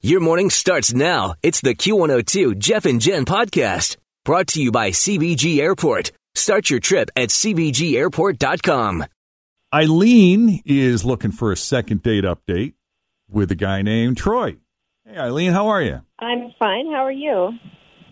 Your 0.00 0.20
morning 0.20 0.48
starts 0.48 0.94
now. 0.94 1.34
It's 1.42 1.60
the 1.60 1.74
Q102 1.74 2.56
Jeff 2.58 2.84
and 2.84 3.00
Jen 3.00 3.24
podcast 3.24 3.96
brought 4.24 4.46
to 4.48 4.62
you 4.62 4.70
by 4.70 4.90
CVG 4.90 5.58
Airport. 5.58 6.12
Start 6.36 6.70
your 6.70 6.78
trip 6.78 7.10
at 7.16 7.30
CVGAirport.com. 7.30 9.04
Eileen 9.74 10.62
is 10.64 11.04
looking 11.04 11.32
for 11.32 11.50
a 11.50 11.56
second 11.56 12.04
date 12.04 12.22
update 12.22 12.74
with 13.28 13.50
a 13.50 13.56
guy 13.56 13.82
named 13.82 14.16
Troy. 14.16 14.58
Hey, 15.04 15.18
Eileen, 15.18 15.50
how 15.50 15.66
are 15.66 15.82
you? 15.82 16.00
I'm 16.20 16.52
fine. 16.60 16.86
How 16.86 17.04
are 17.04 17.10
you? 17.10 17.58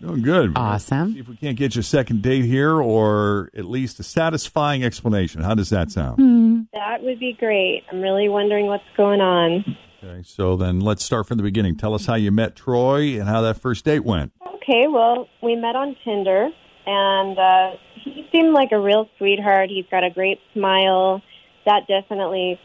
Doing 0.01 0.23
good. 0.23 0.57
Awesome. 0.57 1.13
See 1.13 1.19
if 1.19 1.29
we 1.29 1.37
can't 1.37 1.57
get 1.57 1.75
you 1.75 1.79
a 1.79 1.83
second 1.83 2.21
date 2.21 2.43
here 2.43 2.81
or 2.81 3.49
at 3.55 3.63
least 3.63 4.01
a 4.01 4.03
satisfying 4.03 4.83
explanation. 4.83 5.41
How 5.41 5.55
does 5.55 5.69
that 5.69 5.91
sound? 5.91 6.17
Hmm. 6.17 6.61
That 6.73 7.01
would 7.01 7.21
be 7.21 7.31
great. 7.39 7.83
I'm 7.89 8.01
really 8.01 8.27
wondering 8.27 8.65
what's 8.65 8.83
going 8.97 9.21
on. 9.21 9.63
Okay, 10.03 10.21
so 10.23 10.55
then 10.55 10.79
let's 10.79 11.03
start 11.03 11.27
from 11.27 11.37
the 11.37 11.43
beginning. 11.43 11.75
Tell 11.75 11.95
us 11.95 12.05
how 12.05 12.15
you 12.15 12.31
met 12.31 12.55
Troy 12.55 13.19
and 13.19 13.23
how 13.23 13.41
that 13.41 13.59
first 13.59 13.83
date 13.83 14.05
went. 14.05 14.31
Okay, 14.55 14.87
well, 14.87 15.27
we 15.41 15.55
met 15.55 15.75
on 15.75 15.95
Tinder, 16.03 16.49
and 16.85 17.39
uh, 17.39 17.71
he 18.03 18.27
seemed 18.31 18.53
like 18.53 18.69
a 18.71 18.79
real 18.79 19.09
sweetheart. 19.17 19.69
He's 19.69 19.85
got 19.89 20.03
a 20.03 20.11
great 20.11 20.39
smile. 20.53 21.23
That 21.65 21.87
definitely, 21.87 22.59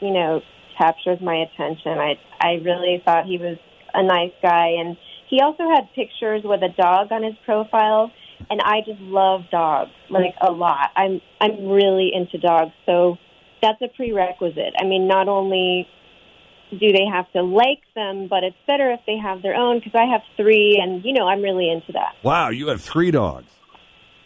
you 0.00 0.12
know, 0.12 0.40
captures 0.78 1.18
my 1.20 1.36
attention. 1.36 1.98
I 1.98 2.18
I 2.40 2.54
really 2.64 3.02
thought 3.04 3.26
he 3.26 3.38
was 3.38 3.58
a 3.92 4.02
nice 4.02 4.32
guy, 4.42 4.68
and 4.78 4.96
he 5.28 5.40
also 5.40 5.64
had 5.68 5.92
pictures 5.94 6.42
with 6.44 6.62
a 6.62 6.70
dog 6.80 7.12
on 7.12 7.22
his 7.22 7.34
profile. 7.44 8.12
And 8.50 8.60
I 8.62 8.80
just 8.86 9.00
love 9.00 9.42
dogs, 9.50 9.90
like 10.10 10.34
a 10.40 10.50
lot. 10.50 10.90
I'm 10.96 11.20
I'm 11.40 11.68
really 11.68 12.10
into 12.12 12.38
dogs, 12.38 12.72
so 12.84 13.16
that's 13.62 13.80
a 13.82 13.88
prerequisite. 13.88 14.74
I 14.78 14.84
mean, 14.84 15.08
not 15.08 15.28
only 15.28 15.88
do 16.70 16.92
they 16.92 17.06
have 17.10 17.30
to 17.32 17.42
like 17.42 17.82
them, 17.94 18.26
but 18.28 18.42
it's 18.42 18.56
better 18.66 18.90
if 18.92 19.00
they 19.06 19.16
have 19.16 19.42
their 19.42 19.54
own 19.54 19.78
because 19.78 19.94
I 19.94 20.10
have 20.12 20.22
three, 20.36 20.80
and 20.82 21.04
you 21.04 21.12
know 21.12 21.26
I'm 21.26 21.42
really 21.42 21.70
into 21.70 21.92
that. 21.92 22.14
Wow, 22.22 22.50
you 22.50 22.68
have 22.68 22.80
three 22.80 23.10
dogs. 23.10 23.46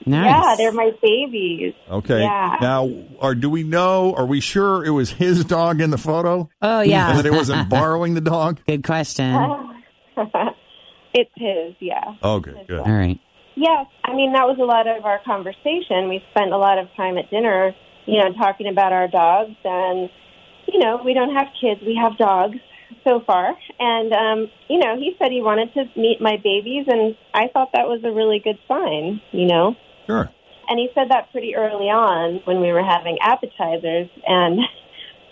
Nice. 0.07 0.31
Yeah, 0.31 0.55
they're 0.57 0.73
my 0.73 0.93
babies. 1.03 1.75
Okay. 1.91 2.21
Yeah. 2.23 2.57
Now, 2.61 2.91
are 3.21 3.35
do 3.35 3.51
we 3.51 3.63
know? 3.63 4.15
Are 4.15 4.25
we 4.25 4.41
sure 4.41 4.85
it 4.85 4.91
was 4.91 5.11
his 5.11 5.45
dog 5.45 5.81
in 5.81 5.91
the 5.91 5.99
photo? 5.99 6.49
Oh, 6.63 6.81
and 6.81 6.91
yeah. 6.91 7.13
that 7.15 7.27
it 7.27 7.33
wasn't 7.33 7.69
borrowing 7.69 8.15
the 8.15 8.23
dog? 8.23 8.61
Good 8.67 8.83
question. 8.83 9.35
it's 11.15 11.31
his, 11.37 11.75
yeah. 11.81 12.15
Okay, 12.23 12.65
good. 12.67 12.81
All 12.81 12.93
right. 12.93 13.21
Yes, 13.57 13.87
I 14.05 14.15
mean 14.15 14.33
that 14.33 14.47
was 14.47 14.59
a 14.59 14.65
lot 14.65 14.87
of 14.87 15.05
our 15.05 15.21
conversation. 15.25 16.09
We 16.09 16.25
spent 16.31 16.53
a 16.53 16.57
lot 16.57 16.79
of 16.79 16.89
time 16.97 17.19
at 17.19 17.29
dinner, 17.31 17.75
you 18.07 18.19
know, 18.19 18.33
talking 18.33 18.69
about 18.69 18.93
our 18.93 19.07
dogs, 19.07 19.57
and 19.65 20.09
you 20.67 20.79
know, 20.79 21.01
we 21.05 21.15
don't 21.15 21.35
have 21.35 21.49
kids, 21.61 21.81
we 21.85 21.97
have 21.97 22.17
dogs 22.19 22.59
so 23.05 23.21
far. 23.27 23.55
And 23.79 24.13
um, 24.13 24.51
you 24.69 24.79
know, 24.79 24.97
he 24.97 25.17
said 25.19 25.33
he 25.33 25.43
wanted 25.43 25.73
to 25.75 25.85
meet 25.97 26.21
my 26.21 26.37
babies, 26.43 26.87
and 26.89 27.17
I 27.35 27.49
thought 27.53 27.71
that 27.75 27.89
was 27.89 28.01
a 28.05 28.13
really 28.13 28.41
good 28.43 28.59
sign, 28.69 29.21
you 29.33 29.47
know. 29.47 29.77
Sure. 30.07 30.31
And 30.69 30.79
he 30.79 30.89
said 30.95 31.11
that 31.11 31.33
pretty 31.33 31.57
early 31.57 31.87
on 31.87 32.41
when 32.45 32.61
we 32.61 32.73
were 32.73 32.85
having 32.85 33.19
appetizers, 33.21 34.09
and 34.27 34.61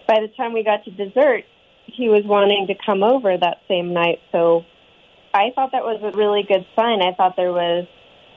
by 0.07 0.21
the 0.21 0.29
time 0.37 0.53
we 0.53 0.65
got 0.65 0.85
to 0.85 0.91
dessert, 0.91 1.45
he 1.87 2.09
was 2.09 2.25
wanting 2.25 2.67
to 2.69 2.75
come 2.85 3.03
over 3.03 3.37
that 3.37 3.59
same 3.69 3.93
night. 3.93 4.21
So 4.33 4.65
I 5.33 5.51
thought 5.55 5.73
that 5.73 5.85
was 5.85 6.01
a 6.03 6.17
really 6.17 6.43
good 6.43 6.67
sign. 6.75 7.03
I 7.03 7.15
thought 7.15 7.37
there 7.37 7.53
was 7.53 7.87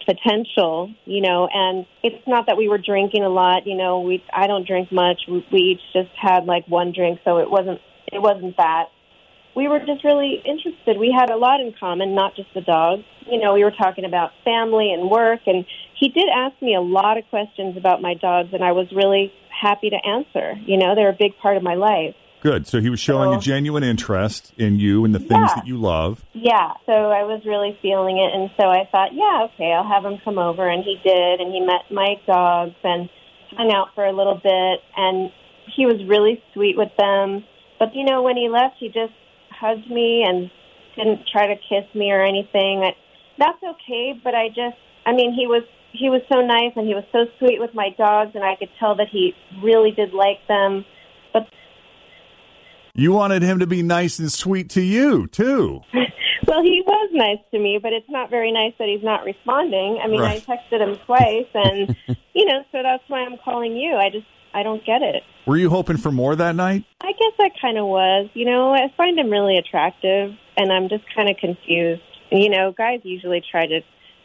potential, 0.06 0.94
you 1.06 1.22
know, 1.22 1.48
and 1.52 1.86
it's 2.04 2.26
not 2.28 2.48
that 2.48 2.58
we 2.58 2.68
were 2.68 2.78
drinking 2.78 3.24
a 3.24 3.30
lot, 3.30 3.68
you 3.68 3.76
know, 3.76 4.02
we 4.02 4.24
I 4.34 4.48
don't 4.48 4.66
drink 4.66 4.92
much. 4.92 5.22
We, 5.28 5.46
we 5.52 5.60
each 5.60 5.82
just 5.94 6.16
had 6.20 6.46
like 6.46 6.68
one 6.68 6.92
drink, 6.92 7.20
so 7.24 7.38
it 7.40 7.50
wasn't 7.50 7.80
it 8.12 8.22
wasn't 8.22 8.58
that. 8.58 8.90
We 9.56 9.68
were 9.68 9.80
just 9.80 10.04
really 10.06 10.42
interested. 10.46 10.98
We 10.98 11.14
had 11.18 11.30
a 11.30 11.36
lot 11.36 11.60
in 11.60 11.74
common, 11.78 12.16
not 12.16 12.36
just 12.36 12.54
the 12.54 12.62
dog. 12.62 13.02
You 13.28 13.40
know, 13.40 13.54
we 13.54 13.64
were 13.64 13.72
talking 13.72 14.06
about 14.06 14.32
family 14.46 14.94
and 14.94 15.10
work 15.10 15.42
and 15.46 15.66
he 16.00 16.10
did 16.10 16.30
ask 16.34 16.60
me 16.62 16.74
a 16.74 16.82
lot 16.82 17.18
of 17.18 17.26
questions 17.30 17.76
about 17.78 18.02
my 18.02 18.14
dogs 18.14 18.50
and 18.54 18.64
I 18.64 18.72
was 18.72 18.88
really 18.92 19.32
happy 19.50 19.90
to 19.90 19.98
answer. 20.08 20.54
You 20.66 20.78
know, 20.78 20.96
they're 20.96 21.10
a 21.10 21.18
big 21.18 21.38
part 21.38 21.58
of 21.58 21.64
my 21.64 21.76
life. 21.76 22.16
Good. 22.42 22.66
So 22.68 22.82
he 22.82 22.90
was 22.90 23.00
showing 23.00 23.34
a 23.34 23.40
genuine 23.40 23.84
interest 23.84 24.52
in 24.58 24.80
you 24.80 25.06
and 25.06 25.14
the 25.14 25.20
things 25.20 25.50
Yeah. 25.50 25.56
that 25.56 25.68
you 25.68 25.78
love. 25.78 26.26
Yeah, 26.34 26.74
so 26.88 26.92
I 26.92 27.24
was 27.24 27.46
really 27.46 27.78
feeling 27.82 28.18
it, 28.18 28.34
and 28.34 28.50
so 28.60 28.68
I 28.68 28.86
thought, 28.92 29.14
yeah, 29.14 29.48
okay, 29.54 29.72
I'll 29.72 29.88
have 29.88 30.04
him 30.04 30.18
come 30.24 30.40
over, 30.40 30.68
and 30.68 30.84
he 30.84 31.00
did, 31.04 31.40
and 31.40 31.54
he 31.54 31.60
met 31.60 31.92
my 31.92 32.20
dogs 32.26 32.76
and 32.84 33.10
hung 33.56 33.72
out 33.72 33.94
for 33.94 34.06
a 34.06 34.12
little 34.12 34.40
bit, 34.42 34.82
and 34.98 35.32
he 35.76 35.86
was 35.86 36.04
really 36.06 36.42
sweet 36.54 36.78
with 36.78 36.92
them. 36.98 37.44
But 37.78 37.94
you 37.96 38.04
know, 38.06 38.24
when 38.24 38.38
he 38.38 38.50
left, 38.50 38.78
he 38.80 38.88
just 38.88 39.14
hugged 39.52 39.90
me 39.90 40.24
and 40.28 40.50
didn't 40.96 41.28
try 41.32 41.48
to 41.48 41.56
kiss 41.56 41.86
me 41.94 42.12
or 42.12 42.24
anything. 42.24 42.82
That 42.82 42.96
that's 43.38 43.62
okay, 43.64 44.20
but 44.24 44.34
I 44.34 44.50
just, 44.50 44.78
I 45.06 45.14
mean, 45.14 45.34
he 45.34 45.46
was 45.46 45.64
he 45.92 46.10
was 46.10 46.22
so 46.32 46.42
nice, 46.42 46.74
and 46.76 46.88
he 46.88 46.96
was 46.96 47.04
so 47.12 47.26
sweet 47.38 47.60
with 47.60 47.74
my 47.76 47.90
dogs, 47.98 48.32
and 48.34 48.44
I 48.44 48.56
could 48.56 48.70
tell 48.80 48.96
that 48.96 49.10
he 49.12 49.36
really 49.62 49.92
did 49.92 50.14
like 50.14 50.40
them. 50.48 50.86
You 52.94 53.12
wanted 53.14 53.42
him 53.42 53.60
to 53.60 53.68
be 53.68 53.82
nice 53.82 54.20
and 54.20 54.32
sweet 54.32 54.70
to 54.72 54.82
you, 54.82 55.28
too. 55.28 55.82
Well, 56.48 56.64
he 56.64 56.82
was 56.86 57.10
nice 57.14 57.38
to 57.52 57.60
me, 57.60 57.80
but 57.82 57.94
it's 57.94 58.10
not 58.10 58.30
very 58.30 58.52
nice 58.52 58.74
that 58.80 58.88
he's 58.90 59.04
not 59.04 59.24
responding. 59.24 60.00
I 60.04 60.08
mean, 60.08 60.20
Right. 60.20 60.44
I 60.50 60.58
texted 60.58 60.82
him 60.82 60.98
twice, 61.06 61.46
and 61.54 61.96
you 62.34 62.46
know, 62.46 62.64
so 62.72 62.82
that's 62.84 63.04
why 63.08 63.20
I'm 63.22 63.38
calling 63.38 63.78
you. 63.78 63.96
I 63.96 64.10
just 64.10 64.26
I 64.54 64.64
don't 64.64 64.84
get 64.84 65.02
it. 65.02 65.24
Were 65.46 65.56
you 65.56 65.70
hoping 65.70 65.98
for 65.98 66.12
more 66.12 66.36
that 66.36 66.56
night? 66.56 66.84
I 67.00 67.12
guess 67.14 67.34
I 67.40 67.52
kind 67.62 67.78
of 67.78 67.86
was. 67.86 68.30
You 68.34 68.46
know, 68.46 68.74
I 68.74 68.92
find 68.98 69.18
him 69.18 69.30
really 69.30 69.58
attractive, 69.58 70.32
and 70.58 70.74
I'm 70.74 70.90
just 70.90 71.04
kind 71.16 71.30
of 71.30 71.38
confused. 71.38 72.02
You 72.32 72.50
know, 72.50 72.74
guys 72.76 73.00
usually 73.04 73.42
try 73.50 73.68
to 73.68 73.82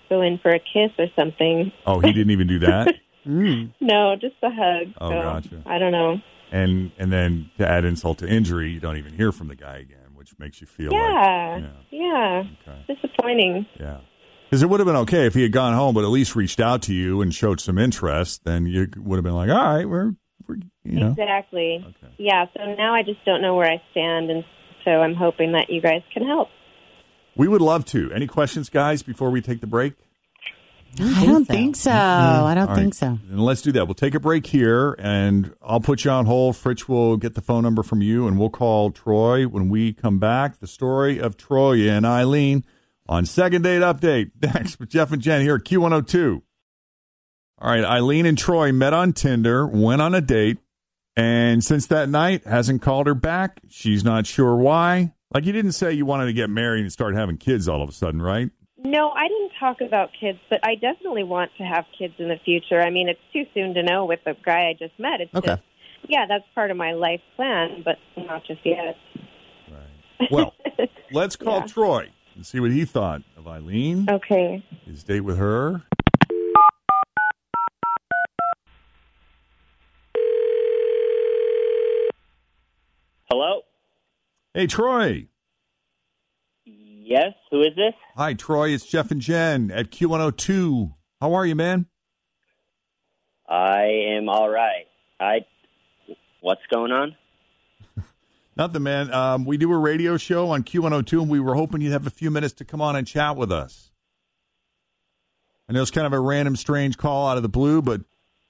go 0.08 0.22
in 0.22 0.38
for 0.38 0.50
a 0.50 0.58
kiss 0.58 0.90
or 0.98 1.06
something. 1.16 1.70
Oh, 1.86 2.00
he 2.00 2.12
didn't 2.12 2.30
even 2.32 2.48
do 2.48 2.58
that. 2.60 2.94
Mm. 3.26 3.72
No, 3.80 4.14
just 4.14 4.36
a 4.44 4.50
hug. 4.50 4.94
Oh, 5.00 5.10
so, 5.10 5.20
gotcha. 5.20 5.62
I 5.66 5.80
don't 5.80 5.90
know. 5.90 6.20
And 6.52 6.92
and 6.98 7.12
then 7.12 7.50
to 7.58 7.68
add 7.68 7.84
insult 7.84 8.18
to 8.18 8.28
injury, 8.28 8.70
you 8.70 8.80
don't 8.80 8.96
even 8.96 9.12
hear 9.14 9.32
from 9.32 9.48
the 9.48 9.56
guy 9.56 9.78
again, 9.78 10.14
which 10.14 10.32
makes 10.38 10.60
you 10.60 10.66
feel 10.66 10.92
Yeah, 10.92 11.54
like 11.60 11.64
yeah, 11.90 12.42
okay, 12.68 12.94
disappointing. 12.94 13.66
yeah. 13.78 13.98
Because 14.48 14.62
it 14.62 14.70
would 14.70 14.78
have 14.78 14.86
been 14.86 14.96
okay 14.96 15.26
if 15.26 15.34
he 15.34 15.42
had 15.42 15.50
gone 15.50 15.74
home, 15.74 15.94
but 15.94 16.04
at 16.04 16.08
least 16.10 16.36
reached 16.36 16.60
out 16.60 16.80
to 16.82 16.94
you 16.94 17.20
and 17.20 17.34
showed 17.34 17.60
some 17.60 17.78
interest. 17.78 18.44
Then 18.44 18.64
you 18.66 18.86
would 18.96 19.16
have 19.16 19.24
been 19.24 19.34
like, 19.34 19.50
all 19.50 19.56
right, 19.76 19.88
we're, 19.88 20.12
we're 20.46 20.58
you 20.84 21.00
know, 21.00 21.10
Exactly. 21.10 21.84
Okay. 21.84 22.12
Yeah. 22.18 22.46
So 22.56 22.74
now 22.76 22.94
I 22.94 23.02
just 23.02 23.24
don't 23.24 23.42
know 23.42 23.56
where 23.56 23.68
I 23.68 23.82
stand, 23.90 24.30
and 24.30 24.44
so 24.84 24.90
I'm 24.92 25.14
hoping 25.14 25.52
that 25.52 25.68
you 25.68 25.80
guys 25.80 26.02
can 26.14 26.24
help. 26.24 26.48
we 27.34 27.48
would 27.48 27.60
love 27.60 27.84
to. 27.86 28.12
Any 28.12 28.28
questions, 28.28 28.68
guys, 28.70 29.02
before 29.02 29.30
we 29.30 29.40
take 29.42 29.60
the 29.60 29.66
break? 29.66 29.94
I 31.00 31.26
don't 31.26 31.44
think 31.44 31.76
so. 31.76 31.90
I 31.90 32.54
don't 32.54 32.68
All 32.68 32.74
think 32.74 32.86
right. 32.86 32.94
so. 32.94 33.18
Then 33.28 33.38
let's 33.38 33.62
do 33.62 33.72
that. 33.72 33.86
We'll 33.86 33.94
take 33.94 34.14
a 34.14 34.20
break 34.20 34.46
here, 34.46 34.94
and 34.98 35.54
I'll 35.62 35.80
put 35.80 36.04
you 36.04 36.10
on 36.10 36.26
hold. 36.26 36.54
Fritch 36.54 36.88
will 36.88 37.16
get 37.16 37.34
the 37.34 37.40
phone 37.42 37.62
number 37.62 37.82
from 37.82 38.02
you, 38.02 38.26
and 38.26 38.38
we'll 38.38 38.50
call 38.50 38.90
Troy 38.90 39.46
when 39.46 39.68
we 39.68 39.92
come 39.92 40.18
back. 40.18 40.58
The 40.58 40.66
story 40.66 41.18
of 41.18 41.36
Troy 41.36 41.88
and 41.88 42.06
Eileen 42.06 42.64
on 43.08 43.26
Second 43.26 43.62
Date 43.62 43.82
Update. 43.82 44.30
Next 44.42 44.78
with 44.78 44.88
Jeff 44.88 45.12
and 45.12 45.20
Jen 45.22 45.40
here 45.42 45.56
at 45.56 45.64
Q102. 45.64 46.42
All 47.58 47.70
right, 47.70 47.84
Eileen 47.84 48.26
and 48.26 48.36
Troy 48.36 48.70
met 48.72 48.92
on 48.92 49.12
Tinder, 49.12 49.66
went 49.66 50.02
on 50.02 50.14
a 50.14 50.20
date, 50.20 50.58
and 51.16 51.64
since 51.64 51.86
that 51.86 52.08
night 52.08 52.44
hasn't 52.44 52.82
called 52.82 53.06
her 53.06 53.14
back. 53.14 53.60
She's 53.68 54.04
not 54.04 54.26
sure 54.26 54.56
why. 54.56 55.14
Like 55.32 55.44
you 55.44 55.52
didn't 55.52 55.72
say 55.72 55.92
you 55.92 56.06
wanted 56.06 56.26
to 56.26 56.32
get 56.32 56.50
married 56.50 56.82
and 56.82 56.92
start 56.92 57.14
having 57.14 57.36
kids 57.38 57.66
all 57.68 57.82
of 57.82 57.88
a 57.88 57.92
sudden, 57.92 58.20
right? 58.20 58.50
No, 58.86 59.10
I 59.10 59.26
didn't 59.26 59.50
talk 59.58 59.80
about 59.80 60.10
kids, 60.18 60.38
but 60.48 60.60
I 60.64 60.76
definitely 60.76 61.24
want 61.24 61.50
to 61.58 61.64
have 61.64 61.86
kids 61.98 62.14
in 62.18 62.28
the 62.28 62.38
future. 62.44 62.80
I 62.80 62.90
mean, 62.90 63.08
it's 63.08 63.20
too 63.32 63.42
soon 63.52 63.74
to 63.74 63.82
know 63.82 64.04
with 64.04 64.20
the 64.24 64.36
guy 64.44 64.68
I 64.68 64.74
just 64.78 64.96
met. 64.96 65.20
It's 65.20 65.34
Okay. 65.34 65.48
just, 65.56 65.62
yeah, 66.08 66.26
that's 66.28 66.44
part 66.54 66.70
of 66.70 66.76
my 66.76 66.92
life 66.92 67.20
plan, 67.34 67.82
but 67.84 67.96
not 68.16 68.44
just 68.46 68.60
yet. 68.64 68.96
Right. 69.68 70.30
Well, 70.30 70.54
let's 71.10 71.34
call 71.34 71.60
Yeah. 71.60 71.66
Troy 71.66 72.10
and 72.36 72.46
see 72.46 72.60
what 72.60 72.70
he 72.70 72.84
thought 72.84 73.22
of 73.36 73.48
Eileen, 73.48 74.06
Okay. 74.08 74.64
his 74.86 75.02
date 75.02 75.22
with 75.22 75.38
her. 75.38 75.82
Hello? 83.28 83.62
Hey, 84.54 84.66
Troy. 84.66 85.26
Yes, 87.08 87.34
who 87.52 87.60
is 87.62 87.68
this? 87.76 87.94
Hi, 88.16 88.34
Troy. 88.34 88.70
It's 88.70 88.84
Jeff 88.84 89.12
and 89.12 89.20
Jen 89.20 89.70
at 89.70 89.92
Q102. 89.92 90.92
How 91.20 91.34
are 91.34 91.46
you, 91.46 91.54
man? 91.54 91.86
I 93.48 93.84
am 94.16 94.28
all 94.28 94.48
right. 94.48 94.86
I 95.20 95.44
What's 96.40 96.62
going 96.68 96.90
on? 96.90 97.14
Nothing, 98.56 98.82
man. 98.82 99.12
Um, 99.14 99.44
we 99.44 99.56
do 99.56 99.72
a 99.72 99.78
radio 99.78 100.16
show 100.16 100.50
on 100.50 100.64
Q102, 100.64 101.20
and 101.22 101.30
we 101.30 101.38
were 101.38 101.54
hoping 101.54 101.80
you'd 101.80 101.92
have 101.92 102.08
a 102.08 102.10
few 102.10 102.28
minutes 102.32 102.54
to 102.54 102.64
come 102.64 102.80
on 102.82 102.96
and 102.96 103.06
chat 103.06 103.36
with 103.36 103.52
us. 103.52 103.92
I 105.68 105.74
know 105.74 105.82
it's 105.82 105.92
kind 105.92 106.08
of 106.08 106.12
a 106.12 106.18
random, 106.20 106.56
strange 106.56 106.98
call 106.98 107.28
out 107.28 107.36
of 107.36 107.44
the 107.44 107.48
blue, 107.48 107.82
but 107.82 108.00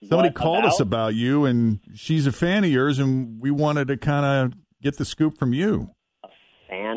somebody 0.09 0.29
What 0.31 0.35
called 0.35 0.65
us 0.65 0.81
about? 0.81 1.09
about 1.09 1.15
you, 1.15 1.45
and 1.45 1.81
she's 1.95 2.27
a 2.27 2.33
fan 2.33 2.65
of 2.65 2.71
yours, 2.71 2.99
and 2.99 3.39
we 3.39 3.51
wanted 3.51 3.89
to 3.89 3.99
kind 3.99 4.25
of 4.55 4.59
get 4.83 4.97
the 4.97 5.05
scoop 5.05 5.37
from 5.39 5.53
you. 5.53 5.91
A 6.25 6.29
fan. 6.71 6.97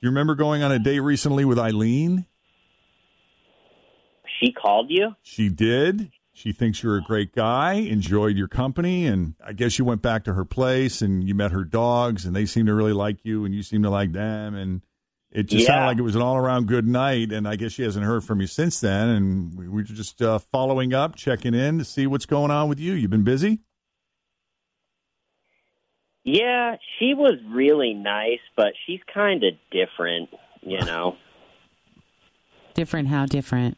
You 0.00 0.08
remember 0.08 0.34
going 0.34 0.62
on 0.62 0.72
a 0.72 0.78
date 0.78 1.00
recently 1.00 1.44
with 1.44 1.58
Eileen? 1.58 2.24
She 4.40 4.52
called 4.52 4.86
you? 4.88 5.10
She 5.22 5.50
did. 5.50 6.10
She 6.32 6.52
thinks 6.52 6.82
you're 6.82 6.96
a 6.96 7.02
great 7.02 7.34
guy, 7.34 7.74
enjoyed 7.74 8.34
your 8.34 8.48
company, 8.48 9.06
and 9.06 9.34
I 9.44 9.52
guess 9.52 9.78
you 9.78 9.84
went 9.84 10.00
back 10.00 10.24
to 10.24 10.32
her 10.32 10.46
place 10.46 11.02
and 11.02 11.22
you 11.28 11.34
met 11.34 11.52
her 11.52 11.64
dogs, 11.64 12.24
and 12.24 12.34
they 12.34 12.46
seem 12.46 12.64
to 12.64 12.72
really 12.72 12.94
like 12.94 13.26
you, 13.26 13.44
and 13.44 13.54
you 13.54 13.62
seem 13.62 13.82
to 13.82 13.90
like 13.90 14.12
them, 14.12 14.54
and 14.54 14.80
it 15.30 15.44
just 15.44 15.66
sounded 15.66 15.86
like 15.86 15.98
it 15.98 16.02
was 16.02 16.16
an 16.16 16.22
all 16.22 16.36
around 16.36 16.66
good 16.66 16.86
night. 16.86 17.30
And 17.30 17.46
I 17.46 17.56
guess 17.56 17.72
she 17.72 17.82
hasn't 17.82 18.06
heard 18.06 18.24
from 18.24 18.40
you 18.40 18.46
since 18.46 18.80
then, 18.80 19.10
and 19.10 19.58
we 19.58 19.68
were 19.68 19.82
just 19.82 20.22
uh, 20.22 20.38
following 20.38 20.94
up, 20.94 21.14
checking 21.14 21.52
in 21.52 21.76
to 21.76 21.84
see 21.84 22.06
what's 22.06 22.26
going 22.26 22.50
on 22.50 22.70
with 22.70 22.80
you. 22.80 22.94
You've 22.94 23.10
been 23.10 23.24
busy. 23.24 23.60
Yeah, 26.24 26.76
she 26.98 27.14
was 27.14 27.34
really 27.48 27.94
nice, 27.94 28.40
but 28.56 28.72
she's 28.86 29.00
kind 29.12 29.42
of 29.44 29.54
different, 29.70 30.30
you 30.62 30.80
know. 30.84 31.16
Different, 32.74 33.08
how 33.08 33.26
different? 33.26 33.76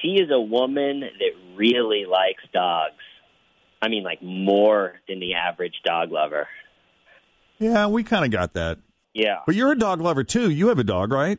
she 0.00 0.14
is 0.14 0.30
a 0.30 0.40
woman 0.40 1.00
that 1.00 1.56
really 1.56 2.04
likes 2.06 2.42
dogs. 2.52 2.94
I 3.82 3.88
mean, 3.88 4.02
like 4.02 4.22
more 4.22 4.94
than 5.08 5.20
the 5.20 5.34
average 5.34 5.74
dog 5.84 6.12
lover. 6.12 6.46
Yeah, 7.58 7.86
we 7.86 8.04
kind 8.04 8.24
of 8.24 8.30
got 8.30 8.54
that. 8.54 8.78
Yeah. 9.14 9.40
But 9.46 9.54
you're 9.54 9.72
a 9.72 9.78
dog 9.78 10.00
lover 10.00 10.24
too. 10.24 10.50
You 10.50 10.68
have 10.68 10.78
a 10.78 10.84
dog, 10.84 11.12
right? 11.12 11.38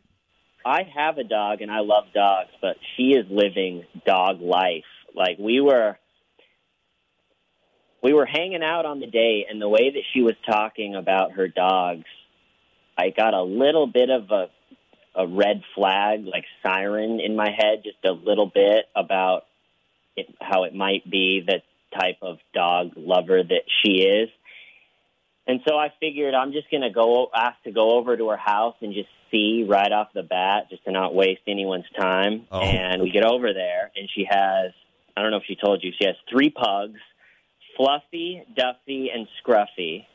I 0.66 0.81
have 0.95 1.18
a 1.18 1.24
dog 1.24 1.62
and 1.62 1.72
I 1.72 1.80
love 1.80 2.06
dogs, 2.13 2.50
but 2.62 2.77
she 2.95 3.13
is 3.13 3.25
living 3.30 3.84
dog 4.06 4.42
life. 4.42 4.84
Like 5.16 5.38
we 5.39 5.60
were 5.62 5.98
we 8.01 8.13
were 8.13 8.25
hanging 8.25 8.63
out 8.63 8.86
on 8.86 9.00
the 9.00 9.07
date 9.07 9.45
and 9.50 9.62
the 9.62 9.69
way 9.69 9.92
that 9.92 10.03
she 10.13 10.21
was 10.21 10.36
talking 10.45 10.95
about 10.95 11.33
her 11.33 11.48
dogs, 11.48 12.06
I 12.98 13.09
got 13.09 13.33
a 13.33 13.44
little 13.44 13.88
bit 13.88 14.09
of 14.09 14.30
a 14.31 14.50
a 15.15 15.27
red 15.27 15.62
flag 15.75 16.25
like 16.25 16.45
siren 16.63 17.19
in 17.19 17.36
my 17.36 17.50
head 17.50 17.83
just 17.83 17.98
a 18.06 18.12
little 18.12 18.45
bit 18.45 18.86
about 18.95 19.45
it, 20.15 20.27
how 20.39 20.63
it 20.63 20.74
might 20.74 21.09
be 21.09 21.44
the 21.45 21.62
type 21.98 22.18
of 22.21 22.38
dog 22.53 22.92
lover 22.95 23.44
that 23.44 23.63
she 23.83 24.03
is. 24.03 24.30
And 25.48 25.59
so 25.68 25.75
I 25.75 25.92
figured 26.00 26.33
I'm 26.33 26.53
just 26.53 26.69
going 26.69 26.83
to 26.83 26.92
go 26.92 27.30
ask 27.36 27.62
to 27.63 27.71
go 27.71 27.98
over 27.98 28.15
to 28.15 28.30
her 28.30 28.38
house 28.38 28.75
and 28.81 28.94
just 28.94 29.09
see 29.31 29.65
right 29.68 29.92
off 29.92 30.09
the 30.13 30.24
bat, 30.24 30.69
just 30.69 30.86
to 30.86 30.92
not 30.92 31.13
waste 31.13 31.42
anyone's 31.48 31.89
time. 32.00 32.48
Oh. 32.51 32.62
And 32.62 33.01
we 33.01 33.09
get 33.09 33.25
over 33.25 33.51
there, 33.53 33.92
and 33.95 34.07
she 34.13 34.25
has, 34.30 34.71
I 35.18 35.21
don't 35.21 35.31
know 35.31 35.38
if 35.38 35.44
she 35.48 35.56
told 35.56 35.83
you, 35.83 35.92
she 36.00 36.06
has 36.06 36.15
three 36.30 36.51
pugs 36.51 37.00
Fluffy, 37.81 38.44
Duffy, 38.56 39.10
and 39.10 39.28
Scruffy. 39.42 40.06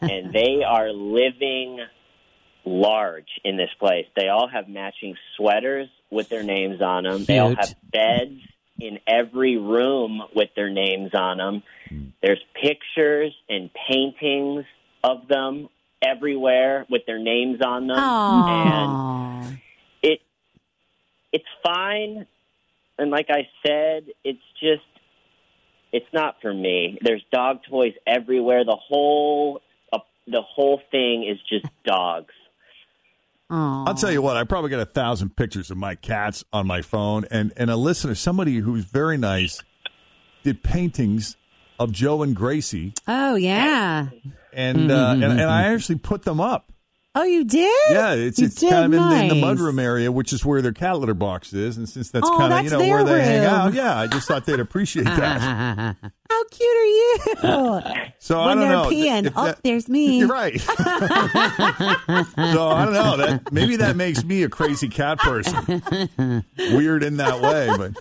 and 0.00 0.32
they 0.32 0.62
are 0.66 0.90
living 0.92 1.80
large 2.64 3.28
in 3.44 3.56
this 3.56 3.70
place. 3.80 4.06
They 4.16 4.28
all 4.28 4.48
have 4.48 4.68
matching 4.68 5.16
sweaters 5.36 5.88
with 6.10 6.28
their 6.28 6.44
names 6.44 6.80
on 6.80 7.04
them. 7.04 7.24
They 7.24 7.38
all 7.40 7.56
have 7.56 7.74
beds 7.90 8.40
in 8.78 9.00
every 9.06 9.56
room 9.56 10.22
with 10.34 10.50
their 10.54 10.70
names 10.70 11.10
on 11.12 11.38
them. 11.38 11.62
Hmm. 11.88 12.04
There's 12.22 12.42
pictures 12.54 13.34
and 13.48 13.70
paintings 13.88 14.64
of 15.02 15.26
them 15.26 15.68
everywhere 16.00 16.86
with 16.88 17.04
their 17.06 17.18
names 17.18 17.60
on 17.62 17.88
them. 17.88 17.98
And 17.98 18.90
Aww. 18.90 19.60
it 20.02 20.20
it's 21.32 21.44
fine 21.64 22.26
and 22.98 23.10
like 23.10 23.26
I 23.30 23.48
said, 23.66 24.06
it's 24.22 24.42
just 24.60 24.82
it's 25.92 26.06
not 26.12 26.36
for 26.40 26.52
me. 26.52 26.98
There's 27.02 27.22
dog 27.32 27.60
toys 27.68 27.92
everywhere. 28.06 28.64
The 28.64 28.76
whole 28.76 29.60
uh, 29.92 29.98
the 30.26 30.42
whole 30.42 30.80
thing 30.90 31.24
is 31.28 31.38
just 31.48 31.66
dogs. 31.84 32.32
Aw. 33.50 33.84
I'll 33.86 33.94
tell 33.94 34.10
you 34.10 34.22
what, 34.22 34.36
I 34.36 34.44
probably 34.44 34.70
got 34.70 34.80
a 34.80 34.86
thousand 34.86 35.36
pictures 35.36 35.70
of 35.70 35.76
my 35.76 35.94
cats 35.94 36.44
on 36.52 36.66
my 36.66 36.80
phone, 36.82 37.26
and 37.30 37.52
and 37.56 37.70
a 37.70 37.76
listener, 37.76 38.14
somebody 38.14 38.56
who's 38.58 38.84
very 38.84 39.18
nice, 39.18 39.62
did 40.42 40.62
paintings 40.62 41.36
of 41.78 41.92
Joe 41.92 42.22
and 42.22 42.34
Gracie, 42.34 42.94
Oh, 43.08 43.34
yeah. 43.34 44.08
and 44.52 44.90
uh, 44.90 45.10
and, 45.12 45.22
and 45.24 45.40
I 45.42 45.64
actually 45.74 45.96
put 45.98 46.22
them 46.22 46.40
up. 46.40 46.71
Oh, 47.14 47.24
you 47.24 47.44
did? 47.44 47.70
Yeah, 47.90 48.14
it's 48.14 48.38
You 48.38 48.46
it's 48.46 48.54
did? 48.54 48.70
kind 48.70 48.86
of 48.86 48.92
in 49.00 49.08
the, 49.10 49.16
in 49.22 49.28
the 49.28 49.34
mudroom 49.34 49.78
area, 49.78 50.10
which 50.10 50.32
is 50.32 50.46
where 50.46 50.62
their 50.62 50.72
cat 50.72 50.98
litter 50.98 51.12
box 51.12 51.52
is, 51.52 51.76
and 51.76 51.86
since 51.86 52.10
that's 52.10 52.26
Oh, 52.26 52.38
kind 52.38 52.54
of 52.54 52.64
you 52.64 52.70
know 52.70 52.78
where 52.78 53.04
their 53.04 53.18
they 53.18 53.24
hang 53.24 53.44
out, 53.44 53.74
yeah, 53.74 53.98
I 53.98 54.06
just 54.06 54.26
thought 54.26 54.46
they'd 54.46 54.58
appreciate 54.60 55.04
that. 55.04 55.38
How 56.30 56.44
cute 56.50 56.76
are 56.76 56.86
you? 56.86 57.24
So 58.18 58.38
I 58.40 58.46
when 58.46 58.58
don't 58.58 58.68
they're 58.68 58.76
know. 58.76 58.84
peeing, 58.88 59.26
if 59.26 59.32
oh, 59.36 59.44
that- 59.46 59.62
there's 59.64 59.88
me. 59.88 60.20
You're 60.20 60.28
right. 60.28 60.58
so 60.60 60.72
I 60.78 61.96
don't 62.84 62.92
know. 62.94 63.16
That 63.16 63.52
maybe 63.52 63.74
that 63.76 63.96
makes 63.96 64.22
me 64.24 64.44
a 64.44 64.48
crazy 64.48 64.88
cat 64.88 65.18
person. 65.18 65.82
Weird 66.56 67.02
in 67.02 67.16
that 67.16 67.40
way, 67.40 67.68
but 67.76 67.92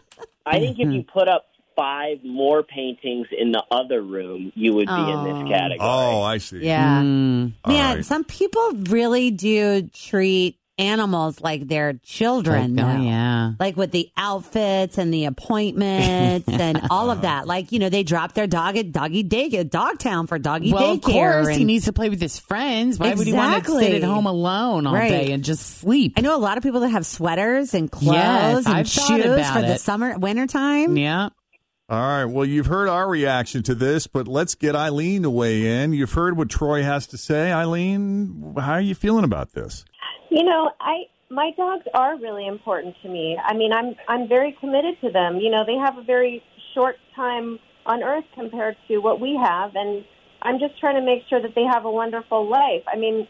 I 0.46 0.60
think 0.60 0.78
if 0.80 0.90
you 0.92 1.04
put 1.04 1.28
up 1.28 1.48
five 1.82 2.24
more 2.24 2.62
paintings 2.62 3.26
in 3.36 3.52
the 3.52 3.64
other 3.72 4.02
room, 4.04 4.52
you 4.56 4.74
would 4.76 4.86
be 4.88 4.94
in 4.94 5.00
Oh. 5.00 5.24
this 5.42 5.50
category. 5.52 5.80
oh, 5.82 6.22
I 6.22 6.38
see. 6.38 6.60
Yeah. 6.60 7.02
Hmm. 7.02 7.48
All 7.66 7.74
Man, 7.74 7.96
right. 7.98 8.06
some 8.06 8.24
people 8.24 8.72
really 8.90 9.32
do 9.32 9.90
treat 9.92 10.58
animals 10.78 11.42
like 11.42 11.68
they're 11.68 11.94
children. 12.04 12.80
Oh, 12.80 12.84
now. 12.98 13.02
yeah. 13.02 13.52
Like 13.60 13.78
with 13.78 13.92
the 13.92 14.10
outfits 14.18 14.98
and 14.98 15.14
the 15.14 15.26
appointments 15.26 16.48
and 16.50 16.82
all 16.90 17.12
of 17.12 17.22
that. 17.22 17.46
Like, 17.48 17.72
you 17.72 17.78
know, 17.80 17.90
they 17.90 18.02
drop 18.04 18.34
their 18.34 18.48
dog 18.48 18.78
at 18.78 18.92
doggy 18.92 19.24
day 19.24 19.50
at 19.58 19.70
Dogtown 19.70 20.28
for 20.28 20.40
doggy 20.40 20.74
well, 20.74 20.94
of 20.94 21.02
daycare. 21.02 21.44
course, 21.44 21.56
he 21.56 21.66
needs 21.66 21.86
to 21.86 21.94
play 21.94 22.10
with 22.10 22.22
his 22.22 22.40
friends. 22.40 22.98
Why 23.00 23.14
would 23.14 23.28
he 23.28 23.34
want 23.34 23.64
to 23.66 23.72
sit 23.80 23.94
at 23.96 24.04
home 24.04 24.26
alone 24.26 24.88
all 24.88 24.94
Right. 24.94 25.10
day 25.10 25.32
and 25.34 25.44
just 25.44 25.80
sleep? 25.80 26.14
I 26.18 26.22
know 26.22 26.36
a 26.36 26.40
lot 26.40 26.58
of 26.58 26.64
people 26.64 26.80
that 26.82 26.90
have 26.90 27.06
sweaters 27.06 27.74
and 27.76 27.92
clothes 27.92 28.16
Yes, 28.16 28.66
and 28.66 28.76
I've 28.76 28.88
shoes 28.90 29.26
about 29.26 29.54
for 29.54 29.62
the 29.62 29.78
summer, 29.78 30.18
winter 30.18 30.48
time. 30.48 30.98
Yeah. 30.98 31.30
All 31.92 32.00
right. 32.00 32.24
Well, 32.24 32.46
you've 32.46 32.68
heard 32.68 32.88
our 32.88 33.06
reaction 33.06 33.64
to 33.64 33.76
this, 33.76 34.08
but 34.08 34.26
let's 34.26 34.56
get 34.56 34.78
Eileen 34.78 35.24
to 35.24 35.30
weigh 35.30 35.84
in. 35.84 35.92
You've 35.92 36.14
heard 36.14 36.38
what 36.38 36.50
Troy 36.50 36.84
has 36.84 37.06
to 37.08 37.18
say. 37.18 37.52
Eileen, 37.52 38.54
how 38.58 38.72
are 38.72 38.82
you 38.82 38.96
feeling 38.96 39.26
about 39.26 39.52
this? 39.52 39.84
You 40.30 40.46
know, 40.46 40.72
I 40.80 41.04
my 41.30 41.52
dogs 41.58 41.84
are 41.94 42.18
really 42.18 42.48
important 42.48 42.96
to 43.04 43.10
me. 43.10 43.38
I 43.46 43.54
mean, 43.58 43.74
I'm 43.74 43.96
I'm 44.08 44.30
very 44.30 44.56
committed 44.62 45.02
to 45.02 45.12
them. 45.12 45.40
You 45.42 45.52
know, 45.52 45.66
they 45.68 45.76
have 45.76 45.98
a 45.98 46.04
very 46.04 46.42
short 46.74 46.96
time 47.14 47.60
on 47.86 48.04
earth 48.04 48.24
compared 48.36 48.78
to 48.88 49.00
what 49.00 49.20
we 49.20 49.38
have 49.44 49.72
and 49.76 50.06
I'm 50.44 50.60
just 50.60 50.80
trying 50.80 50.96
to 50.96 51.06
make 51.06 51.24
sure 51.30 51.42
that 51.42 51.56
they 51.56 51.66
have 51.70 51.84
a 51.84 51.92
wonderful 51.92 52.50
life. 52.50 52.84
I 52.88 52.96
mean, 52.98 53.28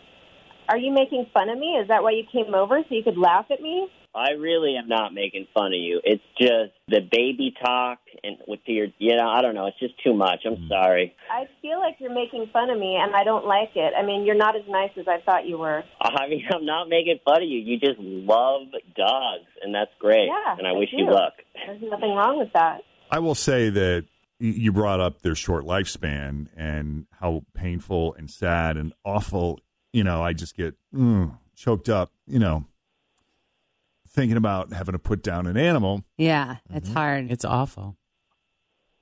are 0.70 0.78
you 0.78 0.94
making 0.94 1.26
fun 1.34 1.50
of 1.50 1.58
me? 1.58 1.80
Is 1.82 1.88
that 1.88 2.04
why 2.04 2.12
you 2.12 2.24
came 2.32 2.54
over 2.54 2.80
so 2.88 2.94
you 2.94 3.04
could 3.04 3.18
laugh 3.18 3.48
at 3.50 3.60
me? 3.60 3.88
I 4.14 4.32
really 4.32 4.76
am 4.76 4.88
not 4.88 5.14
making 5.14 5.48
fun 5.54 5.68
of 5.68 5.80
you. 5.80 6.02
It's 6.04 6.24
just 6.38 6.74
the 6.88 7.00
baby 7.00 7.54
talk 7.64 8.00
and 8.24 8.38
with 8.48 8.60
your, 8.66 8.88
you 8.98 9.16
know, 9.16 9.30
I 9.30 9.42
don't 9.42 9.56
know. 9.56 9.68
It's 9.68 9.80
just 9.80 9.94
too 10.04 10.14
much. 10.14 10.40
I'm 10.46 10.68
sorry. 10.68 11.16
I 11.30 11.46
feel 11.62 11.80
like 11.80 11.96
you're 12.00 12.14
making 12.14 12.50
fun 12.52 12.70
of 12.70 12.78
me 12.78 12.98
and 13.02 13.16
I 13.16 13.24
don't 13.24 13.46
like 13.46 13.72
it. 13.76 13.94
I 13.98 14.06
mean, 14.06 14.26
you're 14.26 14.36
not 14.36 14.56
as 14.56 14.64
nice 14.68 14.92
as 15.00 15.08
I 15.08 15.22
thought 15.26 15.46
you 15.48 15.58
were. 15.58 15.84
I 16.02 16.28
mean, 16.28 16.44
I'm 16.54 16.66
not 16.66 16.90
making 16.90 17.20
fun 17.24 17.42
of 17.42 17.48
you. 17.48 17.60
You 17.60 17.80
just 17.80 18.00
love 18.00 18.68
dogs, 18.96 19.48
and 19.62 19.74
that's 19.74 19.92
great. 20.00 20.28
Yeah, 20.28 20.56
and 20.58 20.68
I 20.68 20.72
I 20.72 20.74
wish 20.74 20.90
you 20.92 21.06
do. 21.06 21.12
luck. 21.12 21.34
There's 21.66 21.82
nothing 21.82 22.12
wrong 22.16 22.40
with 22.40 22.52
that. 22.54 22.82
I 23.10 23.20
will 23.20 23.36
say 23.36 23.70
that 23.70 24.06
you 24.40 24.72
brought 24.72 25.00
up 25.00 25.22
their 25.22 25.36
short 25.36 25.66
lifespan 25.66 26.48
and 26.56 27.06
how 27.20 27.44
painful 27.54 28.16
and 28.16 28.30
sad 28.30 28.78
and 28.78 28.94
awful. 29.04 29.60
You 29.94 30.04
know, 30.04 30.24
I 30.24 30.34
just 30.34 30.56
get 30.56 30.76
mm, 30.94 31.38
choked 31.56 31.90
up. 31.90 32.12
You 32.26 32.40
know, 32.40 32.66
thinking 34.14 34.38
about 34.38 34.74
having 34.74 34.94
to 34.94 35.00
put 35.00 35.24
down 35.24 35.48
an 35.48 35.58
animal. 35.58 36.04
Yeah, 36.18 36.58
it's 36.70 36.92
hard. 36.92 37.32
It's 37.32 37.46
awful. 37.46 37.98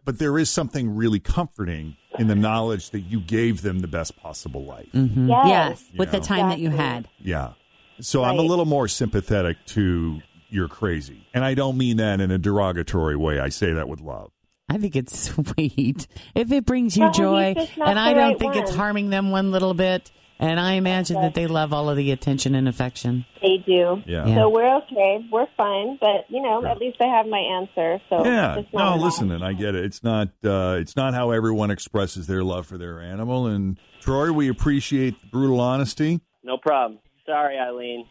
But 0.06 0.18
there 0.20 0.38
is 0.39 0.50
something 0.50 0.96
really 0.96 1.20
comforting 1.20 1.96
in 2.18 2.28
the 2.28 2.36
knowledge 2.36 2.89
that 2.92 3.01
you 3.01 3.20
gave 3.20 3.62
them 3.62 3.80
the 3.80 3.88
best 3.88 4.18
possible 4.18 4.66
life. 4.66 4.88
Mm-hmm. 4.94 5.30
Yes. 5.30 5.48
Yes, 5.48 5.84
You 5.92 5.98
with 6.00 6.12
the 6.12 6.18
know. 6.20 6.24
time 6.24 6.50
that 6.50 6.60
you 6.60 6.70
had. 6.70 7.08
Yeah. 7.20 7.54
So 8.01 8.24
I'm 8.24 8.39
a 8.39 8.44
little 8.44 8.66
more 8.66 8.88
sympathetic 8.88 9.58
to 9.68 10.22
you're 10.48 10.70
crazy. 10.70 11.28
And 11.34 11.44
I 11.46 11.54
don't 11.54 11.78
mean 11.78 11.98
that 11.98 12.22
in 12.22 12.32
a 12.32 12.38
derogatory 12.39 13.16
way. 13.16 13.39
I 13.39 13.50
say 13.50 13.74
that 13.74 13.88
with 13.88 14.00
love. 14.00 14.32
I 14.68 14.78
think 14.78 14.96
it's 14.96 15.20
sweet. 15.36 16.08
If 16.34 16.51
it 16.51 16.66
brings 16.66 16.96
you 16.98 17.04
Well, 17.04 17.12
joy, 17.13 17.56
and 17.84 18.00
I 18.00 18.13
don't 18.13 18.30
right 18.32 18.39
think 18.39 18.56
it's 18.56 18.74
harming 18.74 19.10
them 19.12 19.30
one 19.32 19.51
little 19.51 19.74
bit, 19.75 20.12
and 20.39 20.60
I 20.60 20.74
imagine 20.74 21.22
that 21.22 21.34
they 21.34 21.48
love 21.48 21.74
all 21.74 21.89
of 21.89 21.98
the 21.98 22.12
attention 22.12 22.55
and 22.55 22.67
affection. 22.67 23.25
They 23.41 23.58
do. 23.65 24.01
Yeah. 24.05 24.25
Yeah. 24.25 24.36
So 24.36 24.50
we're 24.50 24.77
okay. 24.77 25.25
We're 25.31 25.48
fine. 25.58 25.98
But, 26.00 26.25
you 26.29 26.41
know, 26.41 26.65
at 26.65 26.77
least 26.77 26.98
I 27.01 27.08
have 27.08 27.27
my 27.27 27.39
answer. 27.39 28.00
So 28.10 28.25
Yeah. 28.25 28.62
No, 28.74 28.96
listen, 28.96 29.31
and 29.31 29.43
I 29.43 29.53
get 29.53 29.75
it. 29.75 29.84
It's 29.84 30.03
not 30.03 30.29
uh, 30.43 30.77
it's 30.79 30.96
not 30.96 31.13
how 31.13 31.31
everyone 31.31 31.72
expresses 31.72 32.27
their 32.27 32.43
love 32.43 32.65
for 32.65 32.77
their 32.77 33.01
animal. 33.01 33.48
And 33.48 33.77
Troy, 34.00 34.31
we 34.31 34.48
appreciate 34.50 35.19
the 35.22 35.27
brutal 35.27 35.60
honesty. 35.60 36.22
No 36.43 36.58
problem. 36.58 37.00
Sorry, 37.25 37.60
Eileen. 37.60 38.08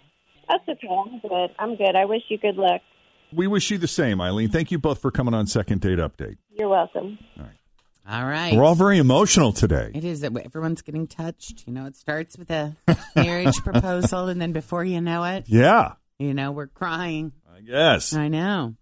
That's 0.49 0.63
okay. 0.69 0.89
I'm 0.89 1.21
good. 1.21 1.51
I'm 1.59 1.77
good. 1.77 1.97
I 1.97 2.05
wish 2.05 2.23
you 2.29 2.39
good 2.39 2.57
luck. 2.57 2.83
We 3.33 3.47
wish 3.47 3.71
you 3.71 3.77
the 3.79 3.89
same, 3.89 4.21
Eileen. 4.21 4.49
Thank 4.49 4.71
you 4.71 4.79
both 4.79 5.01
for 5.03 5.11
coming 5.11 5.35
on 5.35 5.47
Second 5.47 5.81
Date 5.83 5.99
Update. 5.99 6.39
You're 6.51 6.69
welcome. 6.69 7.19
All 7.39 7.45
right. 7.45 7.53
We're 8.57 8.65
all 8.65 8.75
very 8.75 8.99
emotional 8.99 9.53
today. 9.53 9.91
It 9.95 10.05
is 10.05 10.21
that 10.21 10.35
everyone's 10.37 10.81
getting 10.83 11.07
touched. 11.07 11.65
You 11.67 11.75
know, 11.75 11.85
it 11.87 11.95
starts 11.95 12.39
with 12.39 12.51
a 12.51 12.75
marriage 13.17 13.59
proposal, 13.59 14.29
and 14.29 14.41
then 14.41 14.53
before 14.53 14.83
you 14.83 15.01
know 15.01 15.25
it, 15.25 15.45
Yeah, 15.47 15.93
you 16.19 16.33
know, 16.33 16.51
we're 16.53 16.69
crying. 16.69 17.33
I 17.55 17.61
guess. 17.61 18.15
I 18.15 18.29
know. 18.29 18.77